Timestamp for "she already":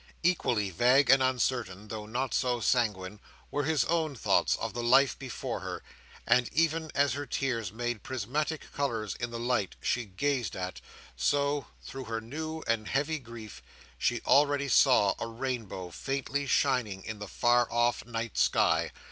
13.99-14.67